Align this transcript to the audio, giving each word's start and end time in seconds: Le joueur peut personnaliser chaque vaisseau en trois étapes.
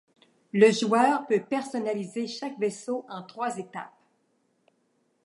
Le 0.51 0.71
joueur 0.71 1.27
peut 1.27 1.43
personnaliser 1.47 2.25
chaque 2.25 2.57
vaisseau 2.57 3.05
en 3.07 3.21
trois 3.21 3.59
étapes. 3.59 3.93